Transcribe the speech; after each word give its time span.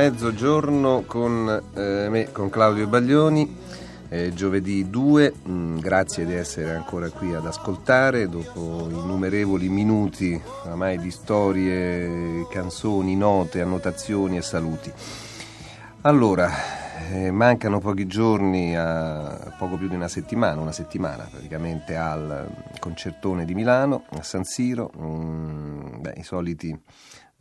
Mezzogiorno 0.00 1.04
con 1.06 1.62
eh, 1.74 2.06
me, 2.08 2.32
con 2.32 2.48
Claudio 2.48 2.86
Baglioni, 2.86 3.54
eh, 4.08 4.32
giovedì 4.32 4.88
2, 4.88 5.34
mm, 5.46 5.78
grazie 5.78 6.24
di 6.24 6.32
essere 6.32 6.74
ancora 6.74 7.10
qui 7.10 7.34
ad 7.34 7.44
ascoltare. 7.44 8.26
Dopo 8.26 8.86
innumerevoli 8.88 9.68
minuti 9.68 10.40
ormai 10.64 10.98
di 10.98 11.10
storie, 11.10 12.46
canzoni, 12.48 13.14
note, 13.14 13.60
annotazioni 13.60 14.38
e 14.38 14.42
saluti. 14.42 14.90
Allora, 16.00 16.50
eh, 17.10 17.30
mancano 17.30 17.78
pochi 17.78 18.06
giorni, 18.06 18.74
a 18.74 19.54
poco 19.58 19.76
più 19.76 19.86
di 19.86 19.96
una 19.96 20.08
settimana, 20.08 20.62
una 20.62 20.72
settimana 20.72 21.28
praticamente 21.30 21.94
al 21.94 22.48
concertone 22.78 23.44
di 23.44 23.52
Milano, 23.52 24.04
a 24.12 24.22
San 24.22 24.44
Siro, 24.44 24.90
mm, 24.98 26.00
beh, 26.00 26.14
i 26.16 26.22
soliti 26.22 26.74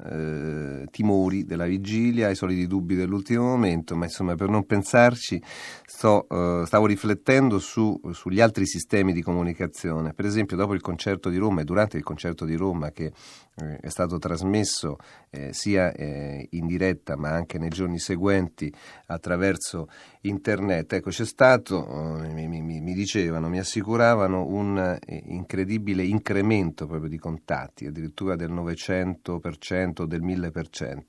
eh, 0.06 0.88
timori 0.92 1.46
della 1.46 1.66
vigilia, 1.66 2.30
i 2.30 2.36
soliti 2.36 2.68
dubbi 2.68 2.96
dell'ultimo 2.96 3.44
momento, 3.44 3.96
ma 3.96 4.06
insomma 4.06 4.36
per 4.36 4.50
non 4.50 4.66
pensarci 4.66 5.42
sto, 5.86 6.28
eh, 6.30 6.66
stavo 6.66 6.86
riflettendo 6.86 7.60
su, 7.60 8.00
sugli 8.12 8.40
altri 8.40 8.66
sistemi 8.66 9.14
di 9.14 9.22
comunicazione. 9.22 10.14
Per 10.14 10.26
esempio 10.26 10.56
dopo 10.56 10.74
il 10.74 10.82
concerto 10.82 11.30
di 11.30 11.38
Roma 11.38 11.62
e 11.62 11.64
durante 11.66 11.98
il 11.98 12.04
concerto 12.04 12.46
di 12.46 12.56
Roma 12.56 12.92
che 12.92 13.12
eh, 13.56 13.78
è 13.78 13.90
stato 13.90 14.18
trasmesso 14.18 14.98
eh, 15.30 15.52
sia 15.54 15.92
eh, 15.92 16.48
in 16.52 16.66
diretta 16.66 17.16
ma 17.18 17.30
anche 17.30 17.58
nei 17.58 17.70
giorni 17.70 18.00
seguenti 18.00 18.74
attraverso 19.08 19.90
internet, 20.22 20.94
ecco 20.94 21.10
c'è 21.10 21.26
stato, 21.26 22.24
eh, 22.24 22.34
mi, 22.34 22.48
mi, 22.48 22.62
mi 22.62 22.94
dicevano, 22.94 23.50
mi 23.50 23.60
assicuravano 23.60 24.46
un 24.46 24.98
incredibile 25.26 26.04
incremento 26.04 26.86
proprio 26.86 27.10
di 27.10 27.18
contatti, 27.18 27.86
addirittura 27.86 28.36
del 28.36 28.52
900% 28.52 29.89
del 30.06 30.22
1000%. 30.24 31.00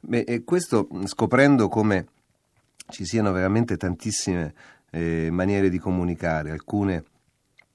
Beh, 0.00 0.20
e 0.20 0.44
questo 0.44 0.88
scoprendo 1.04 1.68
come 1.68 2.06
ci 2.88 3.04
siano 3.04 3.32
veramente 3.32 3.76
tantissime 3.76 4.54
eh, 4.90 5.28
maniere 5.30 5.70
di 5.70 5.78
comunicare, 5.78 6.50
alcune, 6.50 7.04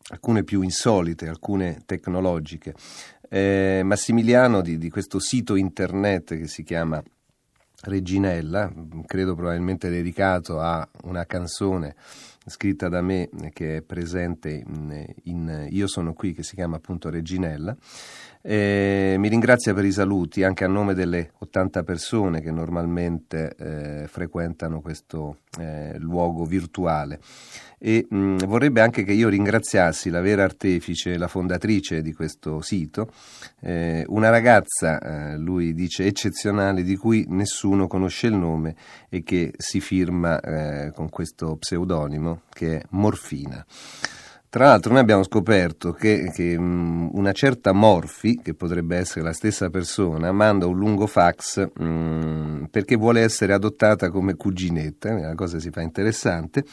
alcune, 0.10 0.44
più 0.44 0.62
insolite, 0.62 1.28
alcune 1.28 1.82
tecnologiche. 1.86 2.76
Eh, 3.30 3.82
Massimiliano 3.84 4.62
di, 4.62 4.78
di 4.78 4.90
questo 4.90 5.20
sito 5.20 5.56
internet 5.56 6.38
che 6.38 6.48
si 6.48 6.64
chiama 6.64 7.02
Reginella, 7.82 8.72
credo 9.06 9.36
probabilmente 9.36 9.90
dedicato 9.90 10.60
a 10.60 10.88
una 11.04 11.26
canzone 11.26 11.96
scritta 12.48 12.90
da 12.90 13.02
me 13.02 13.30
che 13.54 13.78
è 13.78 13.82
presente 13.82 14.50
in, 14.50 15.06
in 15.24 15.68
Io 15.70 15.88
sono 15.88 16.14
qui, 16.14 16.34
che 16.34 16.44
si 16.44 16.56
chiama 16.56 16.78
appunto 16.78 17.10
Reginella. 17.10 17.76
Eh, 18.42 19.16
mi 19.18 19.28
ringrazia 19.28 19.74
per 19.74 19.84
i 19.84 19.92
saluti 19.92 20.44
anche 20.44 20.64
a 20.64 20.68
nome 20.68 20.94
delle 20.94 21.32
80 21.40 21.84
persone 21.84 22.40
che 22.40 22.52
normalmente 22.52 23.56
eh, 23.58 24.08
frequentano 24.08 24.80
questo 24.80 25.40
eh, 25.60 25.98
luogo 25.98 26.46
virtuale 26.46 27.20
e 27.80 28.08
mh, 28.10 28.46
vorrebbe 28.46 28.82
anche 28.82 29.04
che 29.04 29.12
io 29.12 29.30
ringraziassi 29.30 30.10
la 30.10 30.22
vera 30.22 30.44
artefice, 30.44 31.18
la 31.18 31.28
fondatrice 31.28 32.02
di 32.02 32.14
questo 32.14 32.62
sito, 32.62 33.12
eh, 33.62 34.04
una 34.08 34.30
ragazza, 34.30 35.00
eh, 35.00 35.38
lui 35.38 35.74
dice, 35.74 36.06
eccezionale 36.06 36.84
di 36.84 36.96
cui 36.96 37.26
nessuno 37.28 37.88
conosce 37.88 38.28
il 38.28 38.36
nome 38.36 38.76
e 39.10 39.24
che 39.24 39.54
si 39.58 39.80
firma 39.80 40.40
eh, 40.40 40.92
con 40.92 41.10
questo 41.10 41.58
pseudonimo 41.58 42.37
che 42.50 42.78
è 42.78 42.84
Morfina. 42.92 43.66
Tra 44.50 44.68
l'altro 44.68 44.92
noi 44.92 45.02
abbiamo 45.02 45.24
scoperto 45.24 45.92
che, 45.92 46.32
che 46.34 46.58
mh, 46.58 47.10
una 47.14 47.34
certa 47.34 47.74
Morfi, 47.74 48.40
che 48.42 48.54
potrebbe 48.54 48.96
essere 48.96 49.22
la 49.22 49.34
stessa 49.34 49.70
persona, 49.70 50.32
manda 50.32 50.66
un 50.66 50.78
lungo 50.78 51.06
fax 51.06 51.70
mh, 51.74 52.66
perché 52.72 52.96
vuole 52.96 53.22
essere 53.22 53.54
adottata 53.54 54.10
come 54.10 54.36
cuginetta, 54.36 55.14
la 55.14 55.36
cosa 55.36 55.60
si 55.60 55.70
fa 55.70 55.82
interessante, 55.82 56.64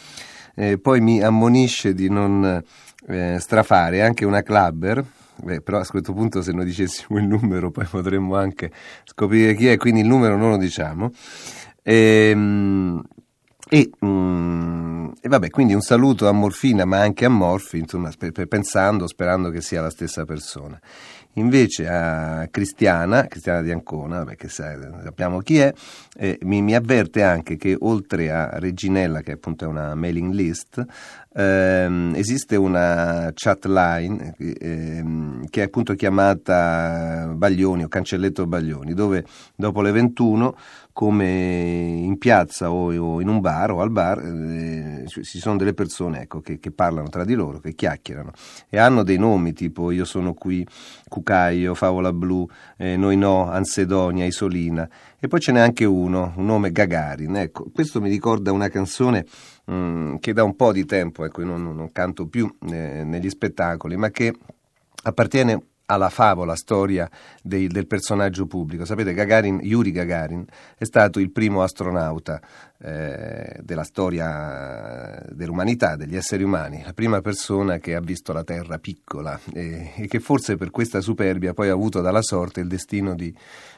eh, 0.54 0.78
poi 0.78 1.00
mi 1.00 1.20
ammonisce 1.20 1.94
di 1.94 2.08
non 2.08 2.62
eh, 3.08 3.36
strafare 3.40 4.02
anche 4.02 4.24
una 4.24 4.42
clubber, 4.42 5.04
Beh, 5.36 5.62
però 5.62 5.80
a 5.80 5.84
questo 5.84 6.12
punto 6.12 6.42
se 6.42 6.52
noi 6.52 6.64
dicessimo 6.64 7.18
il 7.18 7.26
numero 7.26 7.72
poi 7.72 7.86
potremmo 7.86 8.36
anche 8.36 8.70
scoprire 9.02 9.54
chi 9.54 9.66
è, 9.66 9.76
quindi 9.76 10.00
il 10.00 10.06
numero 10.06 10.36
non 10.36 10.50
lo 10.50 10.56
diciamo. 10.56 11.10
Ehm, 11.82 13.02
e, 13.74 13.90
mm, 14.06 15.08
e, 15.20 15.28
vabbè, 15.28 15.50
quindi 15.50 15.74
un 15.74 15.80
saluto 15.80 16.28
a 16.28 16.32
Morfina, 16.32 16.84
ma 16.84 17.00
anche 17.00 17.24
a 17.24 17.28
Morfi, 17.28 17.78
insomma, 17.78 18.08
per, 18.16 18.30
per, 18.30 18.46
pensando, 18.46 19.08
sperando 19.08 19.50
che 19.50 19.60
sia 19.60 19.80
la 19.80 19.90
stessa 19.90 20.24
persona. 20.24 20.80
Invece 21.36 21.88
a 21.88 22.46
Cristiana, 22.48 23.26
Cristiana 23.26 23.62
di 23.62 23.72
Ancona, 23.72 24.24
che 24.36 24.48
sappiamo 24.48 25.40
chi 25.40 25.58
è, 25.58 25.74
eh, 26.16 26.38
mi, 26.42 26.62
mi, 26.62 26.76
avverte 26.76 27.24
anche 27.24 27.56
che 27.56 27.76
oltre 27.76 28.30
a 28.30 28.60
Reginella, 28.60 29.22
che 29.22 29.32
appunto 29.32 29.64
è 29.64 29.66
una 29.66 29.96
mailing 29.96 30.32
list, 30.32 30.84
ehm, 31.34 32.12
esiste 32.14 32.54
una 32.54 33.32
chat 33.34 33.64
line 33.64 34.36
ehm, 34.38 35.48
che 35.50 35.62
è 35.62 35.64
appunto 35.64 35.94
chiamata 35.94 37.28
Baglioni 37.34 37.82
o 37.82 37.88
Cancelletto 37.88 38.46
Baglioni, 38.46 38.94
dove 38.94 39.24
dopo 39.56 39.82
le 39.82 39.90
21 39.90 40.56
come 40.94 41.26
in 41.26 42.18
piazza 42.18 42.70
o, 42.70 43.20
in 43.20 43.28
un 43.28 43.40
bar 43.40 43.72
o 43.72 43.80
al 43.80 43.90
bar 43.90 44.20
eh, 44.20 45.04
ci 45.08 45.40
sono 45.40 45.56
delle 45.56 45.74
persone 45.74 46.22
ecco, 46.22 46.40
che, 46.40 46.60
che, 46.60 46.70
parlano 46.70 47.08
tra 47.08 47.24
di 47.24 47.34
loro, 47.34 47.58
che 47.58 47.74
chiacchierano 47.74 48.30
e 48.68 48.78
hanno 48.78 49.02
dei 49.02 49.18
nomi 49.18 49.52
tipo 49.52 49.90
io 49.90 50.04
sono 50.04 50.34
qui, 50.34 50.64
Cucaio, 51.08 51.74
Favola 51.74 52.12
Blu, 52.12 52.48
eh, 52.76 52.96
Noi 52.96 53.16
no, 53.16 53.50
Ansedonia, 53.50 54.24
Isolina 54.24 54.88
e 55.18 55.26
poi 55.26 55.40
ce 55.40 55.50
n'è 55.50 55.58
anche 55.58 55.84
uno, 55.84 56.32
un 56.36 56.44
nome 56.44 56.70
Gagarin. 56.70 57.34
Ecco, 57.36 57.70
questo 57.74 58.00
mi 58.00 58.08
ricorda 58.08 58.52
una 58.52 58.68
canzone 58.68 59.26
mh, 59.64 59.74
mm, 59.74 60.16
che 60.18 60.32
da 60.32 60.44
un 60.44 60.54
po' 60.54 60.70
di 60.70 60.84
tempo, 60.84 61.24
ecco, 61.24 61.42
non, 61.42 61.74
non 61.74 61.90
canto 61.90 62.28
più 62.28 62.54
eh, 62.70 63.02
negli 63.04 63.28
spettacoli, 63.28 63.96
ma 63.96 64.10
che 64.10 64.32
appartiene 65.02 65.60
alla 65.86 66.08
favola 66.08 66.54
storia 66.54 67.08
dei, 67.42 67.66
del 67.66 67.86
personaggio 67.86 68.46
pubblico. 68.46 68.84
Sapete, 68.84 69.12
Gagarin, 69.12 69.60
Yuri 69.62 69.92
Gagarin 69.92 70.44
è 70.76 70.84
stato 70.84 71.20
il 71.20 71.30
primo 71.30 71.62
astronauta 71.62 72.40
eh, 72.78 73.60
della 73.62 73.84
storia 73.84 75.22
dell'umanità, 75.30 75.96
degli 75.96 76.16
esseri 76.16 76.42
umani, 76.42 76.82
la 76.84 76.92
prima 76.92 77.20
persona 77.20 77.78
che 77.78 77.94
ha 77.94 78.00
visto 78.00 78.32
la 78.32 78.44
Terra 78.44 78.78
piccola 78.78 79.38
e, 79.52 79.92
e 79.96 80.06
che 80.06 80.20
forse 80.20 80.56
per 80.56 80.70
questa 80.70 81.00
superbia 81.00 81.52
poi 81.52 81.68
ha 81.68 81.72
avuto 81.72 82.00
dalla 82.00 82.22
sorte 82.22 82.60
il 82.60 82.68
destino 82.68 83.14
di 83.14 83.34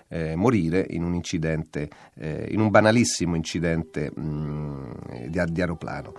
eh, 0.08 0.36
morire 0.36 0.86
in 0.90 1.02
un 1.02 1.14
incidente, 1.14 1.88
eh, 2.14 2.46
in 2.50 2.60
un 2.60 2.70
banalissimo 2.70 3.34
incidente 3.34 4.10
mh, 4.14 4.20
mm, 4.20 4.92
di, 5.26 5.42
di 5.48 5.60
aeroplano. 5.60 6.14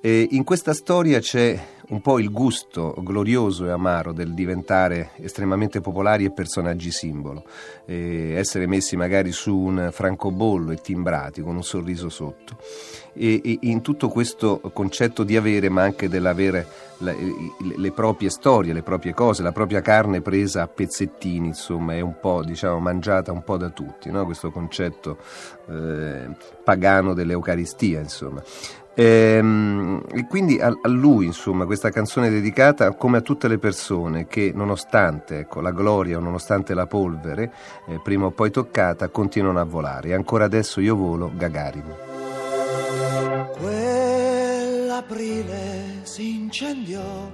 E 0.00 0.28
in 0.30 0.44
questa 0.44 0.72
storia 0.72 1.18
c'è 1.18 1.58
un 1.88 2.00
po' 2.00 2.18
il 2.18 2.30
gusto 2.30 2.94
glorioso 2.98 3.66
e 3.66 3.70
amaro 3.70 4.12
del 4.12 4.34
diventare 4.34 5.10
estremamente 5.16 5.80
popolari 5.80 6.24
e 6.24 6.32
personaggi 6.32 6.90
simbolo, 6.90 7.44
e 7.84 8.32
essere 8.34 8.66
messi 8.66 8.96
magari 8.96 9.30
su 9.30 9.56
un 9.56 9.90
francobollo 9.92 10.72
e 10.72 10.76
timbrati 10.76 11.42
con 11.42 11.54
un 11.54 11.62
sorriso 11.62 12.08
sotto. 12.08 12.56
E, 13.12 13.40
e 13.44 13.58
in 13.62 13.82
tutto 13.82 14.08
questo 14.08 14.60
concetto 14.72 15.22
di 15.22 15.36
avere, 15.36 15.68
ma 15.68 15.82
anche 15.82 16.08
dell'avere 16.08 16.66
le, 16.98 17.16
le, 17.76 17.92
proprie 17.92 18.30
storie, 18.30 18.72
le 18.72 18.82
proprie 18.82 19.14
cose, 19.14 19.42
la 19.42 19.52
propria 19.52 19.80
carne 19.80 20.20
presa 20.20 20.62
a 20.62 20.68
pezzettini, 20.68 21.46
insomma, 21.46 21.94
è 21.94 22.00
un 22.00 22.18
po' 22.20 22.42
diciamo 22.42 22.78
mangiata 22.80 23.32
un 23.32 23.44
po' 23.44 23.56
da 23.56 23.70
tutti, 23.70 24.10
no? 24.10 24.24
questo 24.24 24.50
concetto 24.50 25.18
eh, 25.68 26.28
pagano 26.64 27.14
dell'Eucaristia, 27.14 28.00
insomma. 28.00 28.42
Ehm, 28.98 30.02
e 30.10 30.26
quindi 30.26 30.58
a, 30.58 30.68
a, 30.68 30.88
lui, 30.88 31.26
insomma, 31.26 31.66
questa 31.76 31.90
canzone 31.90 32.30
dedicata 32.30 32.92
come 32.92 33.18
a 33.18 33.20
tutte 33.20 33.48
le 33.48 33.58
persone 33.58 34.26
che, 34.26 34.50
nonostante 34.54 35.40
ecco, 35.40 35.60
la 35.60 35.72
gloria 35.72 36.16
o 36.16 36.20
nonostante 36.20 36.72
la 36.72 36.86
polvere, 36.86 37.52
eh, 37.86 38.00
prima 38.02 38.24
o 38.24 38.30
poi 38.30 38.50
toccata, 38.50 39.10
continuano 39.10 39.60
a 39.60 39.64
volare. 39.64 40.08
E 40.08 40.14
ancora 40.14 40.46
adesso 40.46 40.80
io 40.80 40.96
volo 40.96 41.30
Gagarin. 41.34 41.94
Quell'aprile 43.60 44.94
si 46.04 46.44
incendiò, 46.44 47.30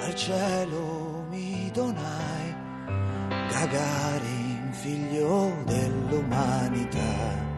al 0.00 0.14
cielo 0.14 1.26
mi 1.28 1.70
donai, 1.74 2.54
Gagarin, 3.50 4.70
figlio 4.72 5.52
del 5.66 5.92
dell'umanità. 6.08 7.50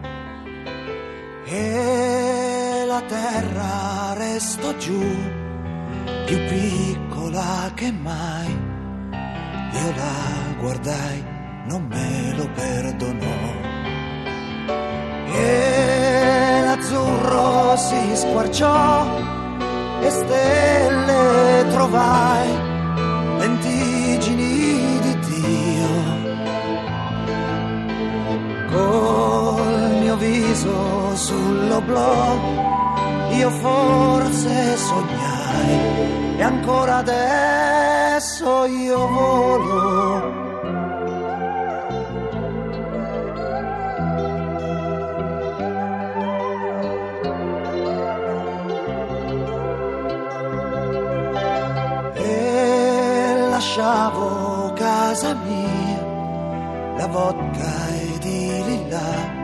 E 1.44 2.84
la 2.84 3.02
terra 3.02 4.14
restò 4.14 4.76
giù, 4.76 5.43
più 6.24 6.38
piccola 6.48 7.70
che 7.74 7.92
mai. 7.92 8.72
Io 9.72 9.92
la 9.96 10.60
guardai, 10.60 11.24
non 11.66 11.86
me 11.86 12.34
lo 12.36 12.48
perdonò. 12.54 13.72
E 15.32 16.60
l'azzurro 16.64 17.76
si 17.76 18.16
squarciò 18.16 19.06
e 20.00 20.10
stelle 20.10 21.66
trovai, 21.70 22.48
lentigini 23.38 24.98
di 25.00 25.18
Dio. 25.28 25.92
Col 28.70 29.98
mio 30.00 30.16
viso 30.16 31.14
sull'oblò, 31.16 32.38
io 33.32 33.50
forse 33.50 34.76
sognai 34.76 35.93
e 36.36 36.42
ancora 36.42 36.96
adesso 36.96 38.64
io 38.64 39.06
volo. 39.06 40.42
E 52.14 53.46
lasciavo 53.50 54.72
casa 54.74 55.34
mia, 55.34 56.02
la 56.96 57.06
vodka 57.06 57.88
ed 58.00 58.24
i 58.24 58.62
lilla 58.64 59.42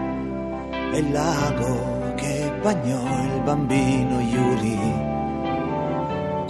e 0.92 0.98
il 0.98 1.12
lago 1.12 2.14
che 2.16 2.52
bagnò 2.62 3.02
il 3.22 3.40
bambino 3.42 4.20
Yuri. 4.20 5.09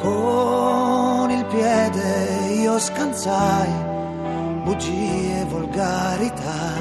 Con 0.00 1.30
il 1.30 1.44
piede 1.44 2.54
io 2.54 2.78
scansai 2.78 3.88
bugie, 4.64 5.44
volgarità, 5.48 6.72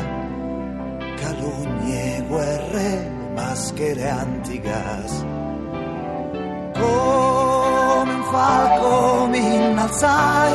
calunnie, 1.17 2.23
guerre, 2.27 3.11
maschere 3.33 4.09
antigas. 4.09 5.25
Come 6.79 8.13
un 8.13 8.23
falco 8.31 9.27
mi 9.27 9.55
innalzai 9.55 10.53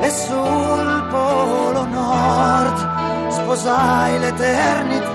e 0.00 0.10
sul 0.10 1.06
polo 1.10 1.84
nord 1.84 3.30
sposai 3.30 4.18
l'eternità. 4.18 5.06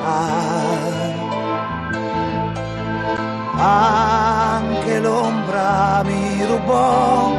Anche 3.55 4.52
l'ombra 5.03 6.01
mi 6.05 6.45
rubò 6.45 7.31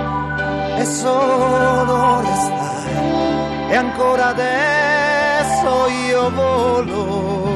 e 0.77 0.85
solo 0.85 2.21
restai 2.21 3.71
e 3.71 3.75
ancora 3.75 4.29
adesso 4.29 5.89
io 6.09 6.31
volo. 6.31 7.54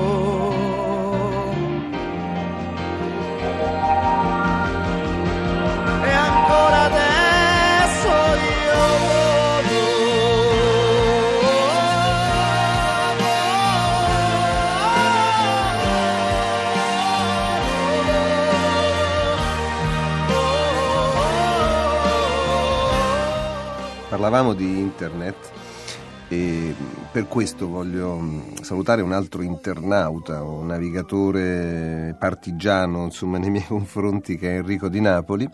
Parlavamo 24.19 24.53
di 24.53 24.81
internet 24.81 25.37
e 26.27 26.75
per 27.13 27.29
questo 27.29 27.69
voglio 27.69 28.19
mm, 28.19 28.55
salutare 28.63 29.01
un 29.01 29.13
altro 29.13 29.43
internauta, 29.43 30.43
un 30.43 30.67
navigatore 30.67 32.17
partigiano 32.19 33.05
insomma, 33.05 33.39
nei 33.39 33.51
miei 33.51 33.63
confronti 33.69 34.37
che 34.37 34.51
è 34.51 34.57
Enrico 34.57 34.89
di 34.89 35.01
Napoli, 35.01 35.49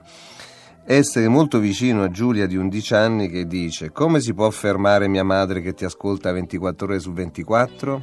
essere 0.82 1.28
molto 1.28 1.58
vicino 1.58 2.04
a 2.04 2.10
Giulia 2.10 2.46
di 2.46 2.56
11 2.56 2.94
anni 2.94 3.28
che 3.28 3.46
dice 3.46 3.92
come 3.92 4.20
si 4.20 4.32
può 4.32 4.48
fermare 4.48 5.08
mia 5.08 5.24
madre 5.24 5.60
che 5.60 5.74
ti 5.74 5.84
ascolta 5.84 6.32
24 6.32 6.86
ore 6.86 7.00
su 7.00 7.12
24? 7.12 8.02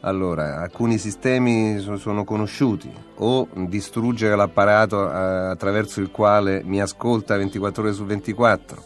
Allora, 0.00 0.60
alcuni 0.60 0.98
sistemi 0.98 1.78
so- 1.78 1.96
sono 1.96 2.24
conosciuti, 2.24 2.92
o 3.20 3.48
distruggere 3.54 4.36
l'apparato 4.36 5.10
eh, 5.10 5.14
attraverso 5.14 6.02
il 6.02 6.10
quale 6.10 6.62
mi 6.62 6.82
ascolta 6.82 7.38
24 7.38 7.82
ore 7.82 7.92
su 7.94 8.04
24, 8.04 8.84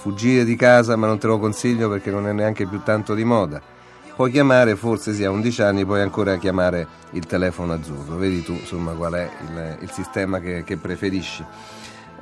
fuggire 0.00 0.44
di 0.44 0.56
casa 0.56 0.96
ma 0.96 1.06
non 1.06 1.18
te 1.18 1.26
lo 1.26 1.38
consiglio 1.38 1.90
perché 1.90 2.10
non 2.10 2.26
è 2.26 2.32
neanche 2.32 2.66
più 2.66 2.80
tanto 2.82 3.14
di 3.14 3.24
moda. 3.24 3.60
Puoi 4.16 4.30
chiamare, 4.30 4.76
forse 4.76 5.14
sì, 5.14 5.24
a 5.24 5.30
11 5.30 5.62
anni, 5.62 5.84
puoi 5.84 6.00
ancora 6.00 6.36
chiamare 6.36 6.86
il 7.12 7.26
telefono 7.26 7.74
azzurro. 7.74 8.16
Vedi 8.16 8.42
tu 8.42 8.52
insomma 8.52 8.92
qual 8.92 9.14
è 9.14 9.30
il, 9.48 9.76
il 9.80 9.90
sistema 9.90 10.40
che, 10.40 10.62
che 10.64 10.76
preferisci. 10.76 11.44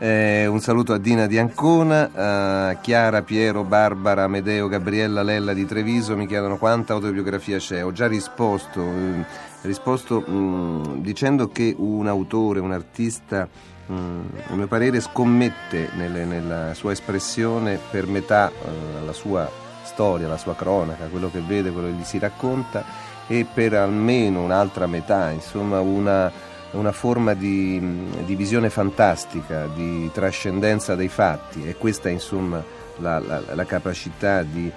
Eh, 0.00 0.46
un 0.46 0.60
saluto 0.60 0.92
a 0.92 0.98
Dina 0.98 1.26
di 1.26 1.38
Ancona, 1.38 2.68
a 2.68 2.74
Chiara, 2.74 3.22
Piero, 3.22 3.64
Barbara, 3.64 4.24
Amedeo, 4.24 4.68
Gabriella, 4.68 5.24
Lella 5.24 5.52
di 5.52 5.66
Treviso 5.66 6.16
mi 6.16 6.28
chiedono 6.28 6.56
quanta 6.56 6.92
autobiografia 6.92 7.58
c'è. 7.58 7.84
Ho 7.84 7.90
già 7.90 8.06
risposto, 8.06 8.80
eh, 8.80 9.24
risposto 9.62 10.20
mh, 10.20 11.00
dicendo 11.00 11.48
che 11.48 11.74
un 11.76 12.06
autore, 12.06 12.60
un 12.60 12.70
artista, 12.70 13.48
a 13.90 14.54
mio 14.54 14.66
parere, 14.66 15.00
scommette 15.00 15.90
nelle- 15.94 16.24
nella 16.24 16.74
sua 16.74 16.92
espressione 16.92 17.78
per 17.90 18.06
metà 18.06 18.50
eh, 18.50 19.04
la 19.04 19.12
sua 19.12 19.50
storia, 19.84 20.28
la 20.28 20.36
sua 20.36 20.54
cronaca, 20.54 21.06
quello 21.06 21.30
che 21.30 21.40
vede, 21.40 21.70
quello 21.70 21.88
che 21.88 21.94
gli 21.94 22.04
si 22.04 22.18
racconta 22.18 22.84
e 23.26 23.46
per 23.52 23.74
almeno 23.74 24.42
un'altra 24.42 24.86
metà, 24.86 25.30
insomma 25.30 25.80
una 25.80 26.46
una 26.70 26.92
forma 26.92 27.32
di, 27.32 27.80
di 28.26 28.34
visione 28.34 28.68
fantastica, 28.68 29.66
di 29.74 30.10
trascendenza 30.12 30.94
dei 30.94 31.08
fatti. 31.08 31.66
E 31.66 31.76
questa 31.76 32.10
è 32.10 32.12
insomma 32.12 32.62
la, 32.98 33.18
la- 33.20 33.42
la 33.54 33.64
capacità 33.64 34.42
di 34.42 34.70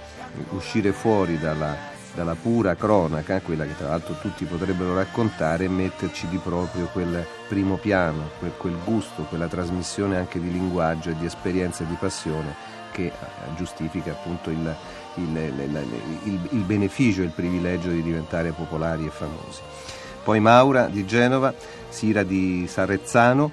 uscire 0.51 0.93
fuori 0.93 1.37
dalla, 1.37 1.75
dalla 2.13 2.35
pura 2.35 2.75
cronaca, 2.75 3.39
quella 3.41 3.65
che 3.65 3.75
tra 3.77 3.87
l'altro 3.89 4.15
tutti 4.19 4.45
potrebbero 4.45 4.93
raccontare, 4.95 5.67
metterci 5.69 6.27
di 6.27 6.37
proprio 6.37 6.87
quel 6.87 7.25
primo 7.47 7.77
piano, 7.77 8.29
quel, 8.39 8.51
quel 8.57 8.77
gusto, 8.83 9.23
quella 9.23 9.47
trasmissione 9.47 10.17
anche 10.17 10.39
di 10.39 10.51
linguaggio 10.51 11.09
e 11.09 11.15
di 11.17 11.25
esperienza 11.25 11.83
e 11.83 11.87
di 11.87 11.95
passione 11.99 12.53
che 12.91 13.05
eh, 13.05 13.13
giustifica 13.55 14.11
appunto 14.11 14.49
il- 14.49 14.75
il- 15.15 15.29
il- 16.23 16.47
il 16.51 16.63
beneficio 16.63 17.21
e 17.21 17.25
il 17.25 17.31
privilegio 17.31 17.89
di 17.89 18.01
diventare 18.03 18.51
popolari 18.51 19.05
e 19.05 19.09
famosi. 19.09 19.61
Poi 20.23 20.39
Maura 20.39 20.87
di 20.87 21.05
Genova, 21.05 21.53
Sira 21.89 22.23
di 22.23 22.65
Sarrezzano, 22.67 23.51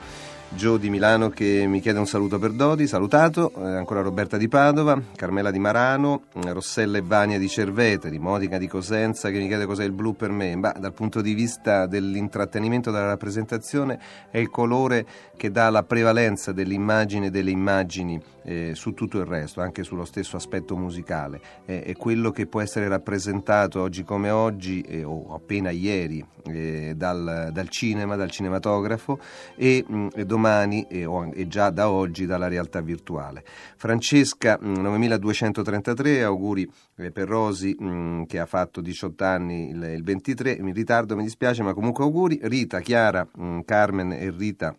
Gio 0.51 0.79
di 0.79 0.89
Milano 0.89 1.29
che 1.29 1.67
mi 1.69 1.81
chiede 1.81 1.99
un 1.99 2.07
saluto 2.07 2.39
per 2.39 2.53
Dodi, 2.53 2.87
salutato, 2.87 3.53
eh, 3.55 3.77
ancora 3.77 4.01
Roberta 4.01 4.39
di 4.39 4.49
Padova, 4.49 5.01
Carmela 5.15 5.51
di 5.51 5.59
Marano, 5.59 6.23
eh, 6.43 6.53
Rossella 6.53 6.97
e 6.99 7.03
Vania 7.03 7.39
di 7.39 7.49
Cerveteri, 7.49 8.19
Modica 8.19 8.57
di 8.57 8.67
Cosenza 8.67 9.31
che 9.31 9.39
mi 9.39 9.47
chiede 9.47 9.67
cos'è 9.67 9.85
il 9.85 9.93
blu 9.93 10.17
per 10.17 10.31
me. 10.31 10.57
Bah, 10.57 10.75
dal 10.79 10.95
punto 10.95 11.21
di 11.21 11.35
vista 11.35 11.87
dell'intrattenimento, 11.87 12.91
della 12.91 13.07
rappresentazione, 13.07 14.01
è 14.31 14.39
il 14.39 14.49
colore 14.49 15.07
che 15.37 15.51
dà 15.51 15.69
la 15.69 15.83
prevalenza 15.83 16.51
dell'immagine 16.51 17.27
e 17.27 17.31
delle 17.31 17.51
immagini 17.51 18.21
eh, 18.49 18.75
su 18.75 18.95
tutto 18.95 19.19
il 19.19 19.27
resto, 19.27 19.61
anche 19.61 19.85
sullo 19.85 20.07
stesso 20.07 20.37
aspetto 20.37 20.75
musicale. 20.75 21.41
È, 21.67 21.83
è 21.83 21.95
quello 21.97 22.31
che 22.31 22.47
può 22.47 22.63
essere 22.63 22.89
rappresentato 22.89 23.83
oggi 23.83 24.05
come 24.05 24.31
oggi, 24.31 24.81
eh, 24.81 25.05
o 25.05 25.35
appena 25.35 25.69
ieri, 25.69 26.25
eh, 26.47 26.95
dal, 26.97 27.51
dal 27.53 27.69
cinema, 27.69 28.17
dal 28.17 28.31
cinematografo 28.31 29.19
e, 29.55 29.85
mh, 29.87 30.09
e 30.15 30.25
domani 30.25 30.87
e, 30.89 31.05
o- 31.05 31.31
e 31.31 31.47
già 31.47 31.69
da 31.69 31.91
oggi 31.91 32.25
dalla 32.25 32.49
realtà 32.49 32.81
virtuale. 32.81 33.45
Francesca 33.77 34.59
mh, 34.59 34.81
9233, 34.81 36.23
auguri 36.23 36.71
eh, 36.97 37.11
per 37.11 37.29
Rosi 37.29 37.77
mh, 37.79 38.25
che 38.25 38.39
ha 38.39 38.47
fatto 38.47 38.81
18 38.81 39.25
anni 39.25 39.69
il, 39.69 39.83
il 39.83 40.03
23, 40.03 40.53
in 40.53 40.73
ritardo 40.73 41.15
mi 41.17 41.23
dispiace 41.23 41.63
ma 41.63 41.75
comunque 41.75 42.03
auguri. 42.03 42.39
Rita, 42.41 42.81
Chiara, 42.81 43.29
Carmen 43.65 44.13
e 44.13 44.33
Rita 44.35 44.75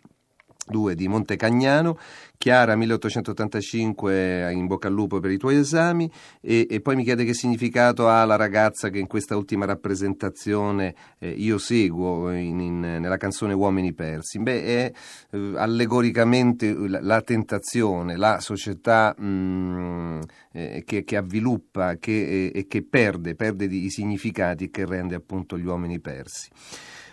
2 0.69 0.95
di 0.95 1.07
Montecagnano, 1.07 1.97
Chiara 2.39 2.77
1885 2.77 4.53
in 4.53 4.65
bocca 4.65 4.88
al 4.88 4.93
lupo 4.93 5.19
per 5.19 5.29
i 5.29 5.38
tuoi 5.38 5.57
esami 5.57 6.09
e, 6.39 6.67
e, 6.69 6.79
poi 6.79 6.95
mi 6.95 7.03
chiede 7.03 7.25
che 7.25 7.33
significato 7.33 8.07
ha 8.07 8.23
la 8.23 8.38
ragazza 8.38 8.88
che 8.88 8.97
in 8.97 9.07
questa 9.07 9.35
ultima 9.35 9.65
rappresentazione 9.65 10.95
eh, 11.17 11.31
io 11.31 11.57
seguo 11.57 12.31
in, 12.31 12.61
in, 12.61 12.79
nella 12.79 13.17
canzone 13.17 13.51
Uomini 13.51 13.91
persi. 13.91 14.39
Beh, 14.39 14.63
è 14.63 14.91
eh, 15.31 15.53
allegoricamente 15.57 16.73
la, 16.73 17.01
la, 17.01 17.21
tentazione, 17.21 18.15
la 18.15 18.39
società 18.39 19.13
mh, 19.17 19.25
mm, 19.25 20.19
eh, 20.53 20.83
che, 20.85 21.03
che, 21.03 21.17
avviluppa 21.17 21.97
che, 21.97 22.51
e 22.53 22.67
che 22.67 22.83
perde, 22.83 23.35
perde 23.35 23.67
di, 23.67 23.83
i 23.83 23.89
significati 23.89 24.69
che 24.69 24.85
rende 24.85 25.15
appunto 25.15 25.57
gli 25.57 25.65
uomini 25.65 25.99
persi. 25.99 26.47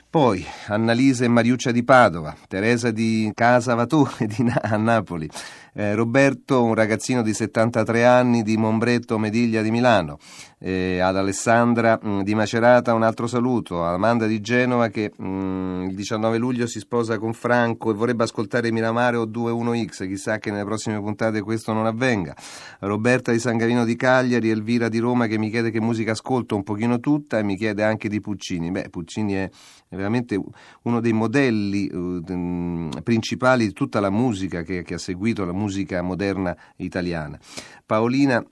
Poi 0.08 0.44
Annalisa 0.68 1.24
e 1.24 1.28
Mariuccia 1.28 1.72
di 1.72 1.82
Padova, 1.82 2.34
Teresa 2.48 2.90
di 2.90 3.30
Casa 3.34 3.74
Vatore 3.74 4.26
di 4.30 4.44
Na- 4.44 4.60
a 4.62 4.76
Napoli, 4.76 5.28
eh, 5.74 5.94
Roberto, 5.94 6.62
un 6.62 6.74
ragazzino 6.74 7.22
di 7.22 7.34
73 7.34 8.06
anni 8.06 8.42
di 8.42 8.56
Mombretto 8.56 9.18
Mediglia 9.18 9.62
di 9.62 9.70
Milano, 9.70 10.18
eh, 10.58 10.98
ad 11.00 11.16
Alessandra 11.16 11.98
mh, 12.00 12.08
mm, 12.08 12.20
di 12.22 12.34
Macerata 12.34 12.94
un 12.94 13.02
altro 13.02 13.26
saluto, 13.26 13.84
a 13.84 13.92
Amanda 13.92 14.26
di 14.26 14.40
Genova 14.40 14.88
che 14.88 15.12
mh, 15.14 15.26
mm, 15.26 15.82
il 15.88 15.94
19 15.94 16.38
luglio 16.38 16.66
si 16.66 16.78
sposa 16.80 17.18
con 17.18 17.32
Franco 17.32 17.90
e 17.90 17.94
vorrebbe 17.94 18.24
ascoltare 18.24 18.72
Miramare 18.72 19.16
o 19.16 19.26
21X, 19.26 20.06
chissà 20.06 20.38
che 20.38 20.50
nelle 20.50 20.64
prossime 20.64 20.98
puntate 21.00 21.42
questo 21.42 21.72
non 21.72 21.86
avvenga, 21.86 22.34
Roberta 22.80 23.32
di 23.32 23.38
San 23.38 23.56
Gavino 23.56 23.84
di 23.84 23.96
Cagliari, 23.96 24.50
Elvira 24.50 24.88
di 24.88 24.98
Roma 24.98 25.26
che 25.26 25.38
mi 25.38 25.50
chiede 25.50 25.70
che 25.70 25.80
musica 25.80 26.12
ascolto 26.12 26.56
un 26.56 26.62
pochino 26.62 27.00
tutta 27.00 27.38
e 27.38 27.42
mi 27.42 27.56
chiede 27.56 27.82
anche 27.82 28.08
di 28.08 28.20
Puccini, 28.20 28.70
beh 28.70 28.88
Puccini 28.88 29.34
è 29.34 29.50
veramente 29.90 30.40
uno 30.82 31.00
dei 31.00 31.12
modelli 31.12 31.88
uh, 31.92 32.22
principali 33.02 33.66
di 33.66 33.72
tutta 33.72 34.00
la 34.00 34.10
musica 34.10 34.62
che, 34.62 34.82
che 34.82 34.94
ha 34.94 34.98
seguito 34.98 35.44
la 35.44 35.52
musica 35.52 35.64
musica 35.66 36.02
moderna 36.02 36.56
italiana. 36.76 37.38
Paolina 37.84 38.44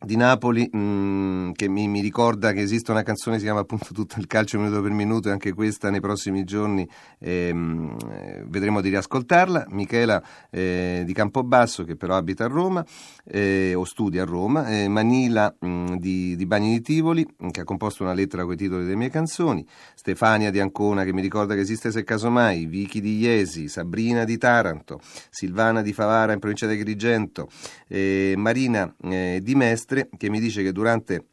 di 0.00 0.14
Napoli 0.14 0.70
mm, 0.74 1.50
che 1.52 1.68
mi, 1.68 1.88
mi, 1.88 2.00
ricorda 2.00 2.52
che 2.52 2.60
esiste 2.60 2.92
una 2.92 3.02
canzone 3.02 3.34
che 3.34 3.40
si 3.40 3.46
chiama 3.46 3.62
appunto 3.62 3.88
tutto 3.92 4.20
il 4.20 4.28
calcio 4.28 4.56
minuto 4.56 4.80
per 4.80 4.92
minuto 4.92 5.28
e 5.28 5.32
anche 5.32 5.52
questa 5.52 5.90
nei 5.90 5.98
prossimi 5.98 6.44
giorni 6.44 6.88
ehm, 7.18 7.96
eh, 8.08 8.44
vedremo 8.46 8.80
di 8.80 8.90
riascoltarla. 8.90 9.66
Michela 9.70 10.22
eh, 10.50 11.02
di 11.04 11.12
Campobasso 11.12 11.82
che 11.82 11.96
però 11.96 12.14
abita 12.14 12.44
a 12.44 12.46
Roma 12.46 12.84
eh, 13.24 13.74
o 13.74 13.84
studia 13.84 14.22
a 14.22 14.24
Roma 14.24 14.68
eh, 14.68 14.86
Manila 14.86 15.52
mh, 15.58 15.68
mm, 15.68 15.94
di, 15.96 16.36
di, 16.36 16.46
Bagni 16.46 16.74
di 16.74 16.80
Tivoli 16.80 17.26
che 17.50 17.62
ha 17.62 17.64
composto 17.64 18.04
una 18.04 18.14
lettera 18.14 18.44
con 18.44 18.52
i 18.52 18.56
titoli 18.56 18.84
delle 18.84 18.96
mie 18.96 19.10
canzoni. 19.10 19.66
Stefania 19.96 20.52
di 20.52 20.60
Ancona 20.60 21.02
che 21.02 21.12
mi 21.12 21.22
ricorda 21.22 21.54
che 21.54 21.60
esiste 21.60 21.90
se 21.90 22.04
casomai 22.04 22.66
Vicky 22.66 23.00
di 23.00 23.18
Iesi 23.18 23.66
Sabrina 23.68 24.22
di 24.22 24.38
Taranto 24.38 25.00
Silvana 25.28 25.82
di 25.82 25.92
Favara 25.92 26.32
in 26.32 26.38
provincia 26.38 26.66
di 26.66 26.74
Agrigento 26.74 27.48
eh, 27.88 28.34
Marina 28.36 28.94
eh, 29.02 29.40
di 29.42 29.54
Mestre 29.56 29.87
Mestre 29.88 30.10
che 30.16 30.28
mi 30.28 30.38
dice 30.38 30.62
che 30.62 30.72
durante 30.72 31.24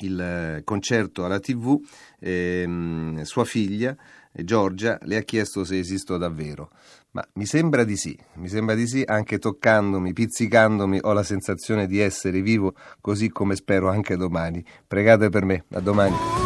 il 0.00 0.20
eh, 0.20 0.62
concerto 0.64 1.24
alla 1.24 1.38
TV 1.38 1.78
ehm, 2.18 3.22
sua 3.22 3.44
figlia 3.44 3.96
eh, 4.32 4.44
Giorgia 4.44 4.98
le 5.02 5.16
ha 5.16 5.22
chiesto 5.22 5.64
se 5.64 5.78
esisto 5.78 6.16
davvero. 6.16 6.70
Ma 7.12 7.26
mi 7.34 7.46
sembra 7.46 7.84
di 7.84 7.96
sì, 7.96 8.18
mi 8.34 8.48
sembra 8.48 8.74
di 8.74 8.86
sì, 8.86 9.02
anche 9.06 9.38
toccandomi, 9.38 10.12
pizzicandomi, 10.12 10.98
ho 11.02 11.12
la 11.12 11.22
sensazione 11.22 11.86
di 11.86 12.00
essere 12.00 12.42
vivo 12.42 12.74
così 13.00 13.30
come 13.30 13.54
spero 13.54 13.88
anche 13.88 14.16
domani. 14.16 14.62
Pregate 14.86 15.30
per 15.30 15.44
me, 15.44 15.64
a 15.70 15.80
domani. 15.80 16.45